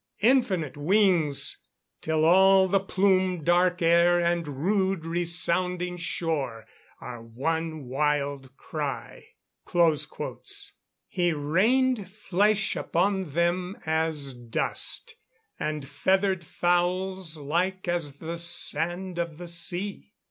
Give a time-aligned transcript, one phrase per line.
[0.23, 1.59] Infinite wings!
[2.01, 6.65] till all the plume dark air And rude resounding shore
[6.99, 9.27] are one wild cry."
[9.71, 10.73] [Verse:
[11.07, 15.17] "He rained flesh upon them as dust,
[15.59, 20.13] and feathered fowls like as the sand of the sea."